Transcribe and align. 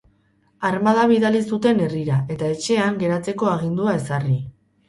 Armada 0.69 1.03
bidali 1.11 1.41
zuten 1.57 1.83
herrira, 1.87 2.17
eta 2.37 2.51
etxean 2.57 2.99
geratzeko 3.05 3.51
agindua 3.55 3.95
ezarri. 4.03 4.41